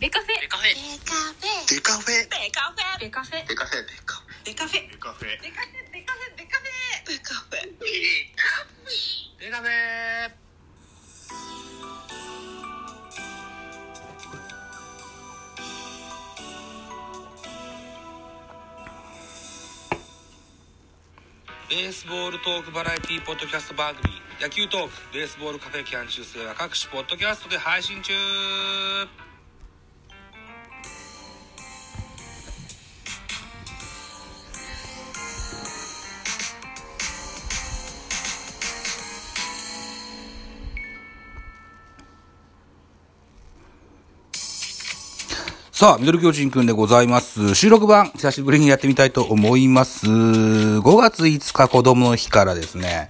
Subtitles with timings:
[0.00, 0.40] ベカフェ。
[0.40, 0.72] ベカフェ。
[0.72, 1.68] ベカフェ。
[1.68, 2.24] デカフェ。
[2.24, 3.46] ベカフェ。
[3.46, 3.84] ベカフェ。
[4.46, 4.88] デカフェ。
[4.88, 5.36] ベカフェ。
[5.36, 5.92] デカフェ。
[5.92, 6.36] ベカフェ。
[6.36, 7.04] ベカフェ。
[7.06, 7.20] ベカフェ。
[7.20, 9.10] ベカフェ
[9.40, 10.30] デカフェ
[21.68, 28.12] ベースボールトークバラエティポッドキャスト番組野球トークベースボールカフェキャン中世は各種ポッドキャストで配信中
[45.80, 47.54] さあ、ミドル巨人くんでございます。
[47.54, 50.04] 収録版、久しぶりにやってみたいと思います。
[50.04, 53.08] 5月5日子供の日からですね、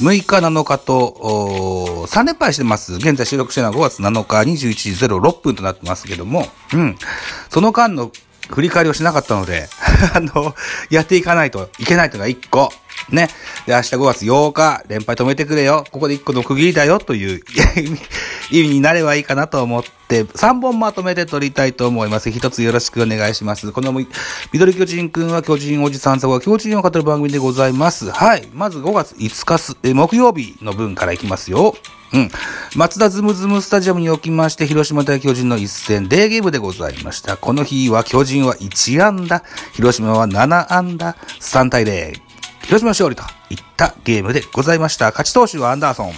[0.00, 2.94] 6日7日と、3連敗してます。
[2.94, 6.96] 現在収録してるのは5月7日21時06分となってますけども、うん。
[7.50, 8.10] その間の
[8.50, 9.68] 振り返りをしなかったので、
[10.12, 10.56] あの、
[10.90, 12.72] やっていかないといけないというのが1個。
[13.10, 13.28] ね。
[13.66, 15.84] で、明日5月8日、連敗止めてくれよ。
[15.92, 17.42] ここで1個の区切りだよという
[18.50, 22.30] 意味になればいいかなと思って、3本まとめて撮りたいと思います。
[22.30, 23.70] 一つよろしくお願いします。
[23.72, 23.92] この、
[24.52, 28.10] 緑巨人くんは巨人おじさんさが巨人を語る番組でございます。
[28.10, 28.48] はい。
[28.52, 31.74] まず5月5日す、え木曜日の分からいきますよ。
[32.12, 32.30] うん。
[32.74, 37.36] 松田ズムズムスタジアムにおきまして、広島対巨人の一戦、デーゲームでございました。
[37.36, 39.42] この日は巨人は1安打、
[39.74, 42.28] 広島は7安打、3対0。
[42.62, 45.06] 広島勝利といったゲームでございました。
[45.06, 46.12] 勝ち投手はアンダーソン。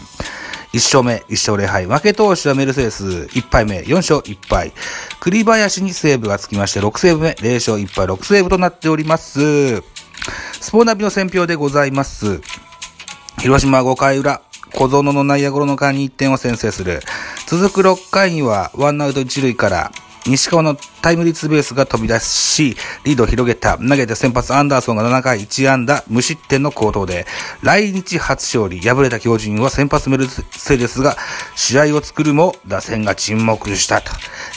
[0.72, 1.86] 1勝目、1勝0敗。
[1.86, 4.72] 負け投手はメルセデス、1敗目、4勝1敗。
[5.18, 9.82] 栗林にセーブがつきまして、6セーブ目、0勝1敗、6セーブとなっております。
[10.60, 12.40] スポーナビの選評でございます。
[13.38, 17.00] 広島5回裏、小園の内野ゴロの間に1点を先制する。
[17.46, 19.92] 続く6回には、ワンアウト1塁から、
[20.26, 23.78] 西川のタイムリーツーベースが飛び出し、リードを広げた。
[23.78, 27.26] 投げて先発アンダーソンが7回1安打、無失点の好投で、
[27.62, 28.80] 来日初勝利。
[28.80, 31.16] 敗れた巨人は先発メルセデスが
[31.56, 34.12] 試合を作るも、打線が沈黙したと。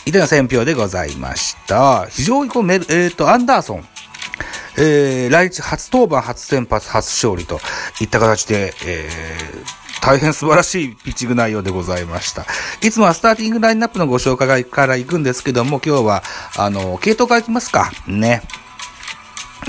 [0.06, 2.06] いったような選評でございました。
[2.08, 3.88] 非常にこうメル、えっ、と、アンダーソン。
[4.76, 7.60] えー、来日初登板、初先発、初勝利と
[8.02, 12.46] いった形で、えー、大変素晴らしいピッチング内容でございました。
[12.86, 16.24] いつもはスターティングラインナップのご紹介から行くんですけども、今日は、
[16.58, 17.90] あの、系統から行きますか。
[18.06, 18.42] ね。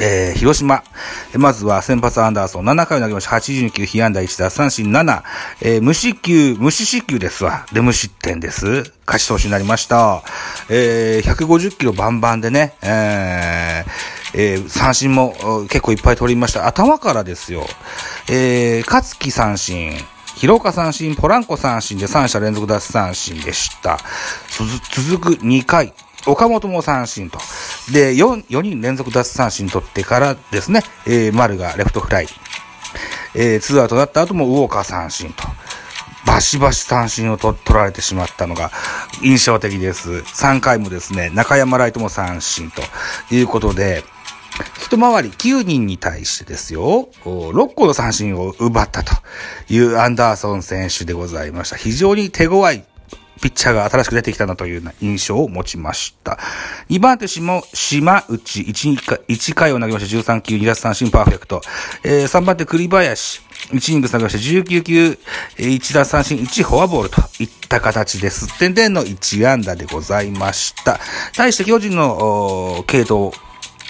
[0.00, 0.82] えー、広島。
[1.36, 2.64] まずは先発アンダーソン。
[2.64, 3.30] 7回投げました。
[3.30, 5.22] 82球、被安打1打、三振7。
[5.60, 7.64] えー、無四球、無四死球ですわ。
[7.72, 8.92] で、無失点です。
[9.06, 10.24] 勝ち投手になりました。
[10.68, 13.90] えー、150キロバンバンでね、えー、
[14.34, 15.36] えー、三振も
[15.68, 16.66] 結構いっぱい取りました。
[16.66, 17.64] 頭からですよ。
[18.28, 19.94] えー、勝木三振。
[20.36, 23.98] 広岡三振、ポランコ三振で3者連続奪三振でした。
[24.92, 25.92] 続く2回。
[26.26, 27.38] 岡本も三振と。
[27.92, 32.28] で、4、4人連続奪三振取ってからですね、えー、丸がレフトフライ。
[33.34, 35.44] えー、ツーアウトだった後もウォーカー三振と。
[36.26, 38.70] バシバシ三振を取取られてしまったのが
[39.22, 40.10] 印象的です。
[40.10, 42.82] 3回もですね、中山ライトも三振と
[43.30, 44.04] いうことで、
[44.94, 49.12] 一回り9人に対してですよ、6個の三振を奪ったと
[49.68, 51.76] いうアンダーソン選手でございました。
[51.76, 52.84] 非常に手強い
[53.42, 56.38] ピッチャーが新しく出てきたなというような印象を持ちました。
[56.90, 61.60] 2番手しも、島内1回、1回を投げました13球、2奪三振パーフェクト。
[62.04, 63.40] えー、3番手栗林、
[63.72, 65.18] 1イニング投げました19球、
[65.58, 68.56] 1奪三振1フォアボールといった形です。
[68.60, 71.00] 点々の1安打でございました。
[71.34, 73.32] 対して巨人の、系統、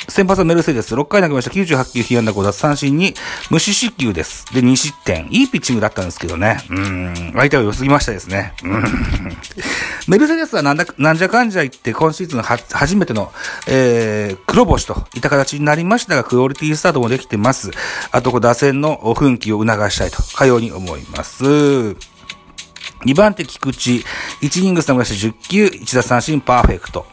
[0.09, 1.51] 先発はメルセデス、6回投げました。
[1.51, 3.15] 98球、被安打5奪三振に、
[3.51, 4.47] 無四死球です。
[4.53, 5.27] で、2失点。
[5.31, 6.59] いいピッチングだったんですけどね。
[6.69, 7.33] うーん。
[7.33, 8.53] 相手は良すぎましたですね。
[8.63, 8.85] うん。
[10.09, 13.33] メルセデスはなんだ、なんじゃかんじゃ言って、今シーズンは初めての、
[13.67, 17.71] えー、黒星といった形になりましたが、クオリティスタートもできてます。
[18.11, 21.45] あと、打線の奮起を促したいと、かように思います。
[23.05, 24.05] 2番手菊池、
[24.41, 27.07] 1イニングス投げました10球、1打三振パーフェクト。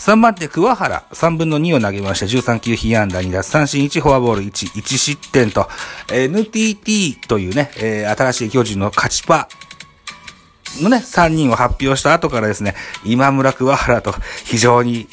[0.00, 4.48] 3番手桑原、3分の2を投げました13球被安打2打三振1フォアボール1、
[4.80, 5.68] 1失点と、
[6.10, 9.46] NTT というね、えー、新しい巨人の勝ちパ
[10.80, 14.14] のね、3人を発表した後からですね、今村桑原と
[14.46, 15.06] 非常に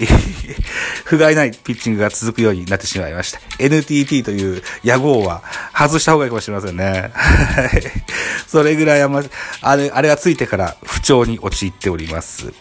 [1.04, 3.42] 不甲斐ないピッチングが続くようになってしまいました。
[3.60, 5.44] NTT という野号は
[5.78, 7.12] 外した方がいいかもしれませんね。
[8.48, 9.22] それぐらいあま、
[9.60, 12.54] あれ、あれがついてから不調に陥っております。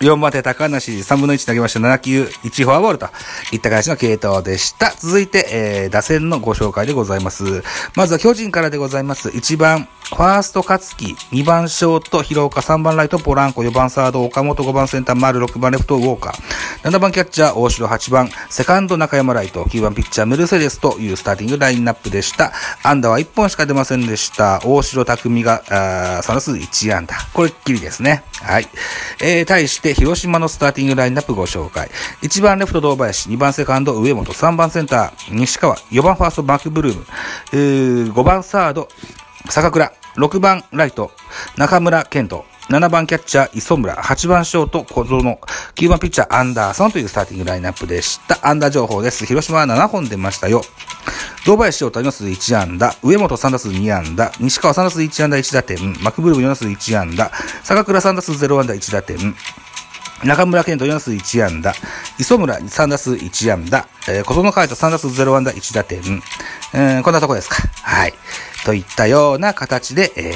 [0.00, 3.08] 4番手高梨3分の1投げました7球1フォアボールと
[3.52, 4.92] いった形の系統でした。
[4.96, 7.62] 続いて、えー、打線のご紹介でございます。
[7.96, 9.28] まずは巨人からでございます。
[9.30, 22.52] 1番、ファースト勝木、2番ショート、広岡、3番ライト、ポランコ、4番サード、岡本、5番センター、丸、6番レフト、ウォーカー、7番キャッチャー、大城、8番、セカンド、中山ライト、9番ピッチャー、メルセデスというスターティングラインナップでした。
[22.82, 24.60] 安打は1本しか出ませんでした。
[24.64, 27.16] 大城匠が、あー3打数1安打。
[27.34, 28.22] これっきりですね。
[28.40, 28.68] はい。
[29.20, 31.90] えー、対して、広島のスターティングラインナップご紹介。
[32.22, 37.06] 1番レフト、堂林、2番セカンド、上本、3番センター、西川、4番ファースト、マクブルーム、
[37.52, 38.88] えー、5番サード、
[39.48, 41.10] 坂倉、6番ライト、
[41.56, 45.38] 中村健人、7番キャッチャー、磯村、8番ショート、小園、
[45.74, 48.38] 9番ピッチャー、アンダーソンというスターティングラインナップでした。
[48.46, 49.24] アンダー情報です。
[49.24, 50.62] 広島は7本出ましたよ。
[51.46, 57.30] 堂林翔太4打数1安打、上本3打数2安打、西川3打数1安打1打点、マクブルーム4打数1安打、
[57.62, 59.34] 坂倉3打数0安打1打点、
[60.24, 61.72] 中村健人4打数1安打、
[62.18, 66.00] 磯村3打数1安打、えー、小園海斗3打数0安打1打点、
[66.74, 67.56] えー、こんなとこですか。
[67.82, 68.14] はい。
[68.64, 70.32] といったような形で、え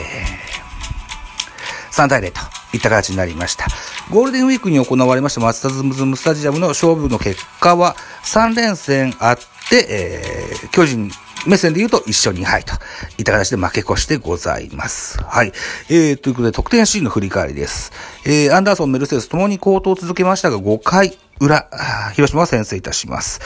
[1.90, 2.40] ー、3対0と
[2.76, 3.66] いった形になりました。
[4.10, 9.36] ゴールデンウィークに行われましたマツダズムズムスタジアムの勝負の結果は3連戦あっ
[9.68, 11.10] て、えー、巨人
[11.46, 12.74] 目線で言うと1勝2敗と
[13.18, 15.22] いった形で負け越してございます。
[15.22, 15.52] はい。
[15.88, 17.92] えー、ということで得点シーンの振り返りです。
[18.24, 21.68] えー、アンダーソン、メルセデスともに好投を続けましたが5回裏、
[22.14, 23.40] 広島は先制いたします。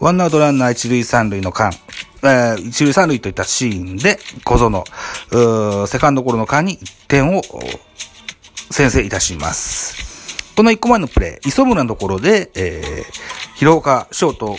[0.00, 1.72] ワンアウトランナー一塁三塁の間、
[2.22, 4.84] えー、一塁三塁といったシーンで小園、
[5.86, 7.42] セカンドゴロの間に1点を
[8.70, 10.54] 先制いたします。
[10.56, 14.58] この1個前のプレー、磯村のところで、えー、広岡、ショート、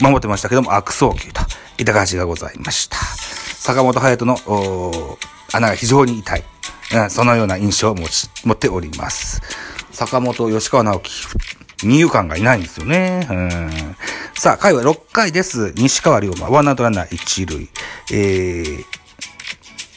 [0.00, 1.40] 守ってましたけども、悪送球と
[1.78, 2.96] いった形がございました。
[2.96, 5.18] 坂本隼人の
[5.52, 6.44] 穴が非常に痛い。
[7.10, 9.40] そのような印象を持ち持っております。
[9.92, 11.26] 坂本、吉川直樹、
[11.84, 13.26] 二遊間がいないんですよね。
[13.30, 13.96] うん
[14.38, 15.72] さあ、回は6回です。
[15.76, 17.68] 西川龍馬、ワンアウトランナー一塁。
[18.12, 18.84] えー、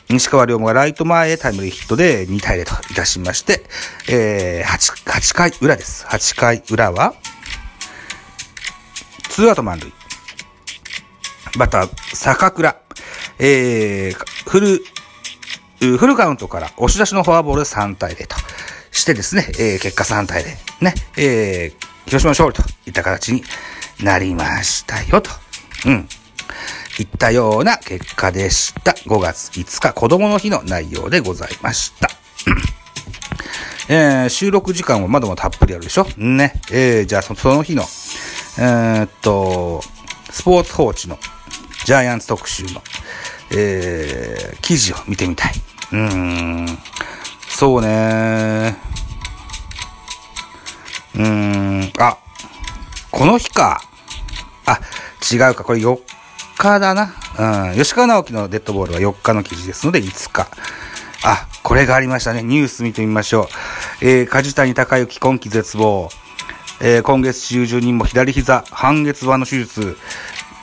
[0.09, 3.63] 西川龍馬がライト前へタイムリーヒットで2対0といたしまして、
[4.09, 6.05] えー、8、8回裏です。
[6.07, 7.13] 8回裏は、
[9.29, 10.00] ツーアウト満塁。
[11.57, 12.75] バッター、坂倉。
[13.39, 18.35] えー、フル、フルカウントから押し出しのフォアボール3対0と
[18.91, 20.83] してですね、えー、結果3対0。
[20.83, 23.43] ね、えー、広島勝利といった形に
[24.03, 25.31] なりましたよと。
[25.85, 26.07] うん。
[26.99, 28.91] いったような結果でした。
[28.91, 32.09] 5月5日、子供の日の内容でございました。
[33.89, 36.61] えー、収録時間はまだまだたっぷりあるでしょね。
[36.71, 37.83] えー、じゃあその日の、
[38.59, 39.81] えー、っと、
[40.29, 41.17] スポーツ報知の
[41.85, 42.81] ジャイアンツ特集の、
[43.51, 45.53] えー、記事を見てみたい。
[45.91, 45.99] うー
[46.63, 46.67] ん、
[47.49, 48.77] そうね
[51.15, 52.17] うーん、あ、
[53.09, 53.81] この日か。
[54.65, 54.79] あ、
[55.31, 55.63] 違うか。
[55.63, 55.99] これ4
[56.57, 57.13] 日だな。
[57.71, 57.75] うん。
[57.75, 60.47] 吉川直樹のデッドボールは4日の記事ですので5日。
[61.23, 62.43] あ、これがありましたね。
[62.43, 64.05] ニュース見てみましょう。
[64.05, 66.09] えー、梶谷隆之今季絶望。
[66.83, 69.97] えー、今月中旬にも左膝半月板の手術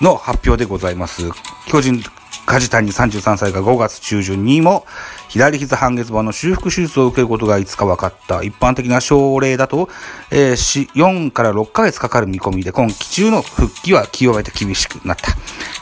[0.00, 1.30] の発表でございます。
[1.66, 2.02] 巨人、
[2.48, 4.86] 梶谷33歳が5月中旬にも
[5.28, 8.42] 左膝半月板の修復手術を受けることがいつか分かった。
[8.42, 9.90] 一般的な症例だと、
[10.30, 15.32] えー、4から6ヶ月かかる見込みで、今季中の復帰は極めて厳しくなった。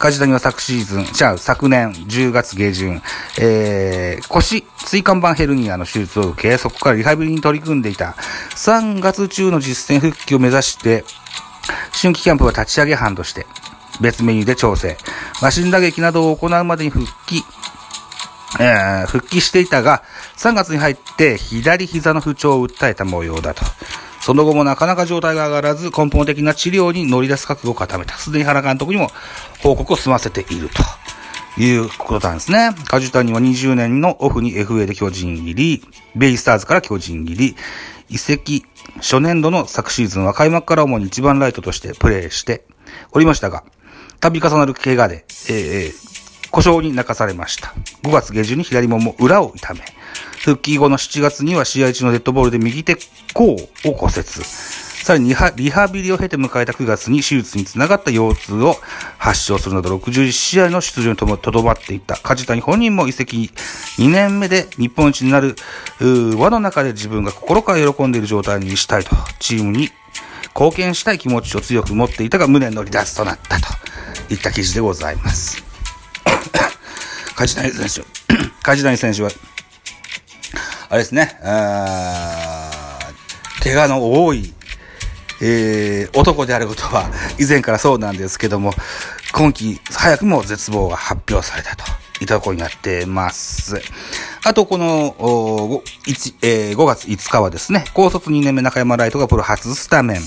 [0.00, 3.00] 梶谷は昨シーズン、じゃあ昨年10月下旬、
[3.38, 8.16] えー、腰、椎間板ヘルニアの手術を受け、そこからリハビリに取り組んでいた。
[8.56, 11.04] 3月中の実戦復帰を目指して、
[11.92, 13.46] 春季キャンプは立ち上げ班として、
[14.00, 14.96] 別メニューで調整。
[15.42, 17.42] マシン打撃などを行うまでに復帰、
[18.60, 20.02] えー、復帰していたが、
[20.36, 23.64] 3月に入って左膝の不調を訴えた模様だと。
[24.20, 28.16] その後もなかなか状態が上がらず、根本的な治療に乗り出す覚悟を固めた。
[28.16, 29.10] すでに原監督にも
[29.62, 30.68] 報告を済ませている
[31.56, 32.70] ということなんですね。
[32.86, 35.84] 梶谷は20年のオフに FA で巨人入り、
[36.16, 37.56] ベイスターズから巨人入り、
[38.08, 38.64] 移籍
[38.96, 42.64] 初年度の昨シーズンは開幕から主に一番ライトとしてプレーして
[43.12, 43.64] おりましたが、
[44.20, 47.74] 度重なる怪我で、えー、故障に泣かされました。
[48.02, 49.80] 5月下旬に左もも裏を痛め、
[50.42, 52.96] 復帰後の7月には試合中のデッドボールで右手
[53.34, 53.56] 甲を
[53.92, 54.24] 骨折。
[55.06, 58.74] さらにリハビリを経て迎えた9月に手術につながった腰痛を
[59.18, 63.52] 発症するなど61試合の出場にとどまっていた梶谷本人も移籍
[63.98, 65.54] 2年目で日本一になる
[66.00, 69.90] 輪の中で自分が心から喜んでいる状態にしたいとチームに
[70.56, 73.75] 貢献したい気持ちを強く持っていたが無念の離脱となったと
[74.30, 75.64] いった記事でございます。
[77.34, 78.02] 梶谷選手、
[78.62, 79.30] 梶谷選手は、
[80.88, 81.38] あれですね、
[83.62, 84.54] 怪我の多い、
[85.40, 88.72] えー、男であることは以前からそうなんですけども、
[89.32, 91.84] 今季早くも絶望が発表されたと。
[92.20, 93.80] いったところになってます。
[94.46, 95.82] あと、この、5,
[96.42, 100.20] えー、5月5日はですね、高卒2年目中山ライトがプロ初スタメン。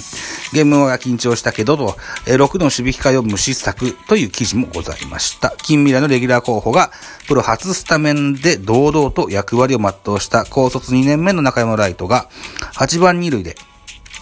[0.52, 1.96] ゲームは緊張したけどと、
[2.28, 5.52] えー、6の守備機会を無視策という記事もございました。
[5.64, 6.92] 近未来のレギュラー候補が、
[7.30, 12.28] プロ初スタメンで堂々と役割を全うした高卒2年目の中山ライトが、
[12.74, 13.56] 8番2塁で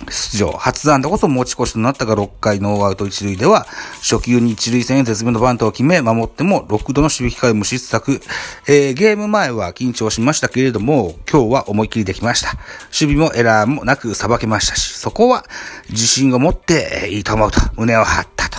[0.05, 0.51] 出場。
[0.51, 3.65] 初安打こそ持ち越しとなったが、6回ノーアウト1塁では、
[4.01, 8.21] 初球に1塁線へ絶妙のバントを決め、守っても6度の守備機会を無失策。
[8.67, 12.53] えー、ゲーム前は緊張しましたけれども、今日は思いっきりできました。
[12.87, 15.45] 守備もエラーもなくさばけましたし、そこは
[15.89, 18.57] 自信を持っていいと思うと胸を張ったと。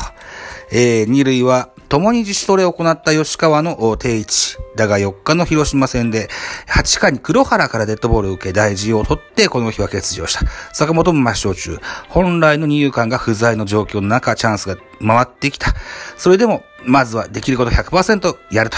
[0.70, 4.56] えー、二塁は共に自主トレを行った吉川の定位置。
[4.76, 6.28] だが4日の広島戦で、
[6.68, 10.46] 8回に黒原からデッドボールを受け大事を取ってこの日は欠場した。
[10.72, 11.78] 坂本も抹消中。
[12.08, 15.74] 本来の二遊間が不在の状況の中、チャンスが回ってきた。
[16.16, 18.76] それでも、まずはできること100%やると。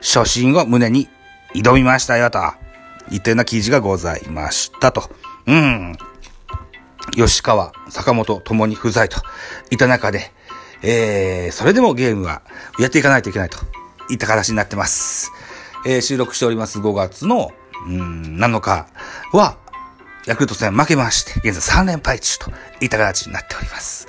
[0.00, 1.08] 初心を胸に
[1.54, 2.40] 挑みましたよと。
[3.10, 5.08] 言ったような記事がございましたと。
[5.46, 5.96] うん。
[7.12, 9.20] 吉川、坂本ともに不在と
[9.70, 10.32] いた中で、
[10.82, 12.42] えー、それでもゲームは
[12.78, 13.58] やっていかないといけないと
[14.10, 15.32] いった形になってます。
[15.86, 17.52] えー、収録しております5月の、
[17.86, 18.86] うん、7日
[19.32, 19.56] は、
[20.26, 24.06] ヤクルト戦負けまして、現在3連敗中といった形になっております。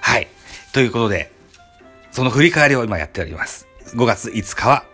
[0.00, 0.28] はい。
[0.72, 1.32] ということで、
[2.12, 3.66] その振り返りを今やっております。
[3.94, 4.84] 5月5日は、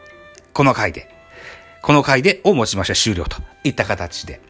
[0.53, 1.11] この回で、
[1.83, 4.41] この回でをもちまして終了といった形で、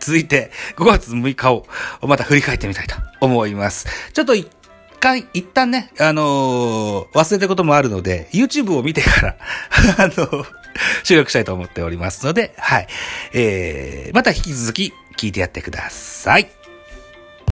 [0.00, 1.66] 続いて5月6日を
[2.02, 4.12] また振り返ってみたいと思います。
[4.12, 4.34] ちょっと
[4.98, 9.36] 回、一旦ね、あのー、忘れたこともあるので、YouTube を見てから
[9.98, 10.46] あの、
[11.02, 12.88] 収録したいと思っておりますので、はい。
[13.32, 16.57] えー、また引き続き聞いてやってください。